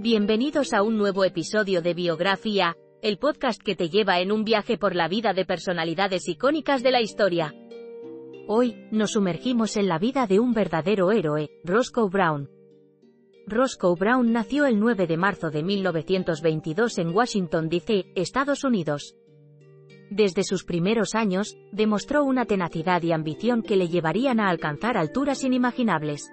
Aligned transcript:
Bienvenidos 0.00 0.74
a 0.74 0.84
un 0.84 0.96
nuevo 0.96 1.24
episodio 1.24 1.82
de 1.82 1.92
Biografía, 1.92 2.76
el 3.02 3.18
podcast 3.18 3.60
que 3.60 3.74
te 3.74 3.88
lleva 3.88 4.20
en 4.20 4.30
un 4.30 4.44
viaje 4.44 4.78
por 4.78 4.94
la 4.94 5.08
vida 5.08 5.32
de 5.32 5.44
personalidades 5.44 6.28
icónicas 6.28 6.84
de 6.84 6.92
la 6.92 7.00
historia. 7.00 7.52
Hoy, 8.46 8.76
nos 8.92 9.10
sumergimos 9.10 9.76
en 9.76 9.88
la 9.88 9.98
vida 9.98 10.28
de 10.28 10.38
un 10.38 10.54
verdadero 10.54 11.10
héroe, 11.10 11.50
Roscoe 11.64 12.08
Brown. 12.08 12.48
Roscoe 13.48 13.96
Brown 13.98 14.30
nació 14.30 14.66
el 14.66 14.78
9 14.78 15.08
de 15.08 15.16
marzo 15.16 15.50
de 15.50 15.64
1922 15.64 16.98
en 16.98 17.08
Washington, 17.08 17.68
D.C., 17.68 18.04
Estados 18.14 18.62
Unidos. 18.62 19.16
Desde 20.10 20.44
sus 20.44 20.62
primeros 20.62 21.16
años, 21.16 21.58
demostró 21.72 22.22
una 22.22 22.44
tenacidad 22.44 23.02
y 23.02 23.10
ambición 23.10 23.62
que 23.62 23.76
le 23.76 23.88
llevarían 23.88 24.38
a 24.38 24.48
alcanzar 24.48 24.96
alturas 24.96 25.42
inimaginables. 25.42 26.30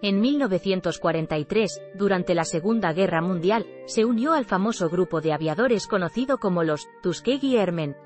En 0.00 0.20
1943, 0.20 1.82
durante 1.94 2.34
la 2.36 2.44
Segunda 2.44 2.92
Guerra 2.92 3.20
Mundial, 3.20 3.66
se 3.86 4.04
unió 4.04 4.32
al 4.32 4.44
famoso 4.44 4.88
grupo 4.88 5.20
de 5.20 5.32
aviadores 5.32 5.88
conocido 5.88 6.38
como 6.38 6.62
los 6.62 6.86
Tuskegee 7.02 7.58
Airmen. 7.58 7.96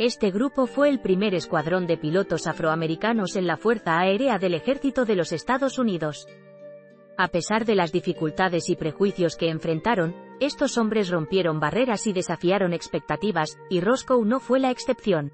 Este 0.00 0.32
grupo 0.32 0.66
fue 0.66 0.88
el 0.88 1.00
primer 1.00 1.32
escuadrón 1.34 1.86
de 1.86 1.96
pilotos 1.96 2.48
afroamericanos 2.48 3.36
en 3.36 3.46
la 3.46 3.56
Fuerza 3.56 4.00
Aérea 4.00 4.38
del 4.38 4.54
Ejército 4.54 5.04
de 5.04 5.14
los 5.14 5.32
Estados 5.32 5.78
Unidos. 5.78 6.26
A 7.16 7.28
pesar 7.28 7.64
de 7.64 7.76
las 7.76 7.92
dificultades 7.92 8.68
y 8.68 8.74
prejuicios 8.74 9.36
que 9.36 9.48
enfrentaron, 9.48 10.14
estos 10.40 10.76
hombres 10.76 11.08
rompieron 11.08 11.60
barreras 11.60 12.08
y 12.08 12.12
desafiaron 12.12 12.74
expectativas, 12.74 13.58
y 13.70 13.80
Roscoe 13.80 14.26
no 14.26 14.40
fue 14.40 14.58
la 14.58 14.72
excepción. 14.72 15.32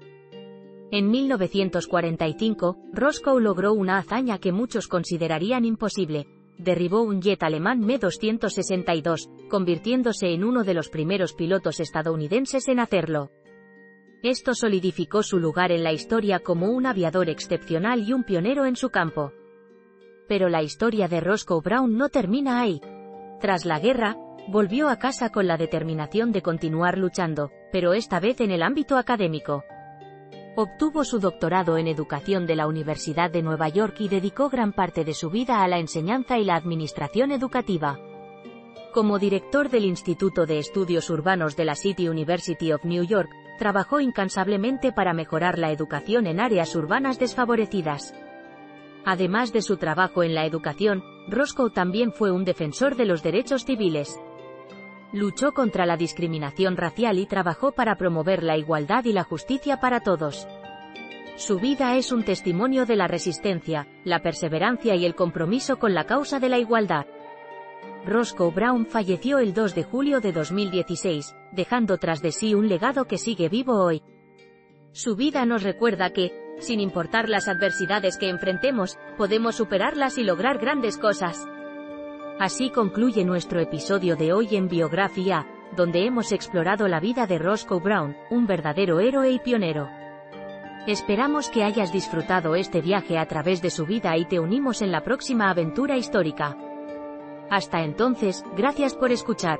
En 0.93 1.09
1945, 1.09 2.77
Roscoe 2.93 3.41
logró 3.41 3.73
una 3.73 3.97
hazaña 3.97 4.37
que 4.37 4.51
muchos 4.51 4.87
considerarían 4.87 5.65
imposible. 5.65 6.27
Derribó 6.59 7.01
un 7.01 7.19
jet 7.19 7.41
alemán 7.41 7.79
Me-262, 7.79 9.49
convirtiéndose 9.49 10.33
en 10.33 10.43
uno 10.43 10.63
de 10.63 10.75
los 10.75 10.89
primeros 10.89 11.33
pilotos 11.33 11.79
estadounidenses 11.79 12.67
en 12.67 12.79
hacerlo. 12.79 13.31
Esto 14.21 14.53
solidificó 14.53 15.23
su 15.23 15.39
lugar 15.39 15.71
en 15.71 15.83
la 15.83 15.93
historia 15.93 16.41
como 16.41 16.69
un 16.69 16.85
aviador 16.85 17.27
excepcional 17.27 18.07
y 18.07 18.13
un 18.13 18.23
pionero 18.23 18.67
en 18.67 18.75
su 18.75 18.91
campo. 18.91 19.33
Pero 20.27 20.47
la 20.47 20.61
historia 20.61 21.07
de 21.07 21.21
Roscoe 21.21 21.61
Brown 21.63 21.97
no 21.97 22.09
termina 22.09 22.61
ahí. 22.61 22.79
Tras 23.41 23.65
la 23.65 23.79
guerra, 23.79 24.15
volvió 24.47 24.89
a 24.89 24.99
casa 24.99 25.31
con 25.31 25.47
la 25.47 25.57
determinación 25.57 26.31
de 26.31 26.43
continuar 26.43 26.99
luchando, 26.99 27.49
pero 27.71 27.95
esta 27.95 28.19
vez 28.19 28.41
en 28.41 28.51
el 28.51 28.61
ámbito 28.61 28.95
académico. 28.95 29.63
Obtuvo 30.55 31.03
su 31.03 31.19
doctorado 31.19 31.77
en 31.77 31.87
educación 31.87 32.45
de 32.45 32.55
la 32.55 32.67
Universidad 32.67 33.31
de 33.31 33.41
Nueva 33.41 33.69
York 33.69 33.95
y 33.97 34.07
dedicó 34.07 34.49
gran 34.49 34.71
parte 34.71 35.03
de 35.03 35.15
su 35.15 35.31
vida 35.31 35.63
a 35.63 35.67
la 35.67 35.79
enseñanza 35.79 36.37
y 36.37 36.43
la 36.43 36.55
administración 36.55 37.31
educativa. 37.31 37.97
Como 38.93 39.17
director 39.17 39.69
del 39.69 39.85
Instituto 39.85 40.45
de 40.45 40.59
Estudios 40.59 41.09
Urbanos 41.09 41.55
de 41.55 41.65
la 41.65 41.73
City 41.73 42.07
University 42.07 42.71
of 42.71 42.85
New 42.85 43.03
York, 43.03 43.31
trabajó 43.57 43.99
incansablemente 43.99 44.91
para 44.91 45.13
mejorar 45.13 45.57
la 45.57 45.71
educación 45.71 46.27
en 46.27 46.39
áreas 46.39 46.75
urbanas 46.75 47.17
desfavorecidas. 47.17 48.13
Además 49.05 49.53
de 49.53 49.63
su 49.63 49.77
trabajo 49.77 50.21
en 50.21 50.35
la 50.35 50.45
educación, 50.45 51.03
Roscoe 51.27 51.71
también 51.71 52.13
fue 52.13 52.31
un 52.31 52.45
defensor 52.45 52.95
de 52.95 53.05
los 53.05 53.23
derechos 53.23 53.65
civiles. 53.65 54.19
Luchó 55.13 55.53
contra 55.53 55.85
la 55.85 55.95
discriminación 55.95 56.75
racial 56.75 57.19
y 57.19 57.27
trabajó 57.27 57.71
para 57.71 57.97
promover 57.97 58.41
la 58.41 58.57
igualdad 58.57 59.05
y 59.05 59.13
la 59.13 59.23
justicia 59.23 59.79
para 59.79 59.99
todos. 59.99 60.47
Su 61.35 61.59
vida 61.59 61.95
es 61.97 62.11
un 62.11 62.23
testimonio 62.23 62.87
de 62.87 62.95
la 62.95 63.07
resistencia, 63.07 63.87
la 64.05 64.23
perseverancia 64.23 64.95
y 64.95 65.05
el 65.05 65.13
compromiso 65.13 65.77
con 65.77 65.93
la 65.93 66.05
causa 66.05 66.39
de 66.39 66.49
la 66.49 66.57
igualdad. 66.57 67.05
Roscoe 68.07 68.51
Brown 68.51 68.87
falleció 68.87 69.37
el 69.37 69.53
2 69.53 69.75
de 69.75 69.83
julio 69.83 70.19
de 70.19 70.31
2016, 70.31 71.35
dejando 71.51 71.99
tras 71.99 72.23
de 72.23 72.31
sí 72.31 72.55
un 72.55 72.67
legado 72.67 73.05
que 73.05 73.19
sigue 73.19 73.49
vivo 73.49 73.83
hoy. 73.83 74.01
Su 74.93 75.15
vida 75.15 75.45
nos 75.45 75.61
recuerda 75.61 76.09
que, 76.09 76.55
sin 76.57 76.79
importar 76.79 77.29
las 77.29 77.47
adversidades 77.47 78.17
que 78.17 78.29
enfrentemos, 78.29 78.97
podemos 79.15 79.55
superarlas 79.55 80.17
y 80.17 80.23
lograr 80.23 80.57
grandes 80.57 80.97
cosas. 80.97 81.47
Así 82.39 82.71
concluye 82.71 83.23
nuestro 83.23 83.59
episodio 83.59 84.15
de 84.15 84.33
hoy 84.33 84.55
en 84.55 84.67
Biografía, 84.67 85.47
donde 85.75 86.05
hemos 86.05 86.31
explorado 86.31 86.87
la 86.87 86.99
vida 86.99 87.27
de 87.27 87.37
Roscoe 87.37 87.79
Brown, 87.79 88.17
un 88.29 88.47
verdadero 88.47 88.99
héroe 88.99 89.31
y 89.31 89.39
pionero. 89.39 89.87
Esperamos 90.87 91.49
que 91.49 91.63
hayas 91.63 91.93
disfrutado 91.93 92.55
este 92.55 92.81
viaje 92.81 93.17
a 93.17 93.27
través 93.27 93.61
de 93.61 93.69
su 93.69 93.85
vida 93.85 94.17
y 94.17 94.25
te 94.25 94.39
unimos 94.39 94.81
en 94.81 94.91
la 94.91 95.03
próxima 95.03 95.49
aventura 95.49 95.95
histórica. 95.95 96.57
Hasta 97.49 97.83
entonces, 97.83 98.43
gracias 98.57 98.95
por 98.95 99.11
escuchar. 99.11 99.59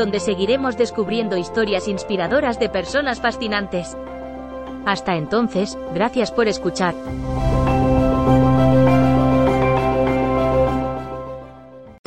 donde 0.00 0.18
seguiremos 0.18 0.78
descubriendo 0.78 1.36
historias 1.36 1.86
inspiradoras 1.86 2.58
de 2.58 2.70
personas 2.70 3.20
fascinantes. 3.20 3.98
Hasta 4.86 5.14
entonces, 5.16 5.76
gracias 5.94 6.32
por 6.32 6.48
escuchar. 6.48 6.94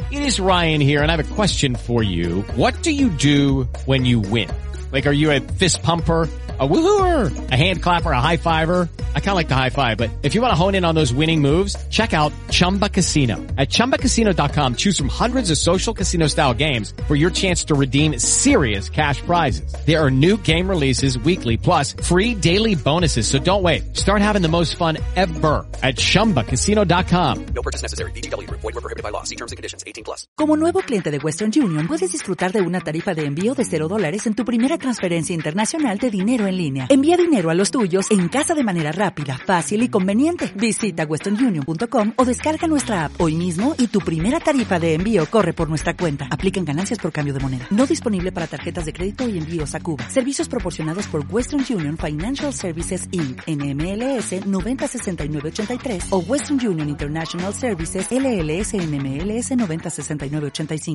It 0.09 0.23
is 0.23 0.39
Ryan 0.39 0.81
here 0.81 1.03
and 1.03 1.11
I 1.11 1.15
have 1.15 1.31
a 1.31 1.35
question 1.35 1.75
for 1.75 2.01
you. 2.01 2.43
What 2.55 2.73
do 2.81 2.90
you 2.90 3.09
do 3.09 3.67
when 3.85 4.05
you 4.05 4.22
win? 4.22 4.49
Like, 4.91 5.07
are 5.07 5.13
you 5.13 5.31
a 5.31 5.39
fist 5.39 5.84
pumper? 5.84 6.28
A 6.59 6.67
woohooer, 6.67 7.52
a 7.52 7.55
hand 7.55 7.82
clapper, 7.82 8.11
a 8.11 8.22
high 8.22 8.38
fiver. 8.38 8.88
I 9.16 9.20
kind 9.20 9.29
of 9.29 9.35
like 9.35 9.47
the 9.47 9.55
high 9.55 9.72
five, 9.72 9.97
but 9.97 10.11
if 10.22 10.35
you 10.35 10.41
want 10.41 10.52
to 10.52 10.55
hone 10.55 10.76
in 10.76 10.85
on 10.85 10.94
those 10.94 11.11
winning 11.11 11.41
moves, 11.41 11.76
check 11.88 12.14
out 12.14 12.32
Chumba 12.52 12.90
Casino. 12.90 13.38
At 13.58 13.70
ChumbaCasino.com, 13.70 14.76
choose 14.76 14.96
from 14.96 15.09
hundreds 15.09 15.50
of 15.50 15.58
social 15.58 15.96
casino 15.96 16.28
style 16.28 16.53
games 16.53 16.94
for 17.08 17.16
your 17.16 17.32
chance 17.32 17.64
to 17.66 17.76
redeem 17.76 18.20
serious 18.20 18.88
cash 18.88 19.22
prizes. 19.22 19.73
There 19.88 20.00
are 20.00 20.11
new 20.11 20.38
game 20.38 20.70
releases 20.70 21.17
weekly, 21.17 21.58
plus 21.58 21.94
free 21.94 22.35
daily 22.35 22.76
bonuses. 22.76 23.28
So 23.28 23.40
don't 23.40 23.64
wait. 23.64 23.97
Start 23.97 24.22
having 24.22 24.44
the 24.44 24.47
most 24.47 24.76
fun 24.76 24.99
ever 25.16 25.66
at 25.82 25.96
ChumbaCasino.com. 25.96 27.46
No 27.56 27.61
purchase 27.64 27.82
necessary. 27.82 28.11
BGW. 28.11 28.47
Void 28.49 28.61
were 28.64 28.72
prohibited 28.73 29.02
by 29.02 29.09
law. 29.09 29.23
See 29.23 29.38
terms 29.38 29.53
and 29.53 29.58
conditions. 29.58 29.84
18 29.88 30.03
plus. 30.03 30.28
Como 30.38 30.56
nuevo 30.56 30.82
cliente 30.82 31.09
de 31.09 31.17
Western 31.17 31.52
Union, 31.56 31.88
puedes 31.88 32.11
disfrutar 32.11 32.52
de 32.52 32.61
una 32.61 32.79
tarifa 32.82 33.16
de 33.16 33.26
envío 33.26 33.56
de 33.56 33.66
0 33.66 33.88
dólares 33.88 34.28
en 34.28 34.35
tu 34.35 34.46
primera 34.46 34.78
transferencia 34.78 35.34
internacional 35.34 35.97
de 35.97 36.11
dinero 36.11 36.42
en 36.47 36.57
línea. 36.57 36.87
Envía 36.90 37.16
dinero 37.17 37.49
a 37.49 37.53
los 37.53 37.72
tuyos 37.72 38.11
en 38.11 38.28
casa 38.28 38.53
de 38.53 38.63
manera 38.63 38.91
rápida, 38.91 39.37
fácil 39.37 39.84
y 39.84 39.90
conveniente. 39.90 40.51
Visita 40.55 41.05
westernunion.com 41.05 42.13
o 42.17 42.25
descarga 42.25 42.67
nuestra 42.67 43.05
app 43.05 43.22
hoy 43.22 43.35
mismo 43.35 43.75
y 43.78 43.87
tu 43.87 43.99
primera 43.99 44.40
tarifa 44.40 44.79
de 44.79 44.95
envío 44.95 45.25
corre 45.25 45.53
por 45.53 45.69
nuestra 45.69 45.95
cuenta. 45.95 46.28
Aplican 46.29 46.66
ganancias 46.66 46.99
por 46.99 47.11
cambio 47.11 47.34
de 47.34 47.40
moneda. 47.40 47.67
No 47.69 47.85
disponible 47.85 48.31
para 48.31 48.47
tarjetas 48.47 48.85
de 48.85 48.93
crédito 48.93 49.29
y 49.29 49.37
envíos 49.37 49.73
a 49.75 49.79
Cuba. 49.79 50.09
Servicios 50.09 50.49
proporcionados 50.49 51.07
por 51.07 51.25
Western 51.29 51.63
Union 51.69 51.97
Financial 51.97 52.53
Services 52.53 53.07
Inc. 53.11 53.41
NMLS 53.47 54.46
906983 54.46 56.07
o 56.09 56.19
Western 56.19 56.59
Union 56.67 56.89
International 56.89 57.53
Services 57.53 58.07
LLS 58.11 58.73
NMLS 58.73 59.55
906985. 59.55 60.93